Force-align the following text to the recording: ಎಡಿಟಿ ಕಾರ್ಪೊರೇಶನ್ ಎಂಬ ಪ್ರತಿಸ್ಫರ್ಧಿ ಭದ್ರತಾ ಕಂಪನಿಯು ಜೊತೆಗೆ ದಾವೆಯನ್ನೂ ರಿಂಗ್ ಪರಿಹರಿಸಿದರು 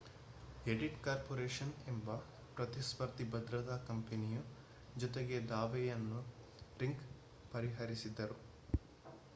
ಎಡಿಟಿ 0.65 0.99
ಕಾರ್ಪೊರೇಶನ್ 1.01 1.73
ಎಂಬ 1.87 2.15
ಪ್ರತಿಸ್ಫರ್ಧಿ 2.55 3.25
ಭದ್ರತಾ 3.33 3.77
ಕಂಪನಿಯು 3.85 4.41
ಜೊತೆಗೆ 4.95 5.37
ದಾವೆಯನ್ನೂ 5.47 6.21
ರಿಂಗ್ 6.79 7.05
ಪರಿಹರಿಸಿದರು 7.51 8.39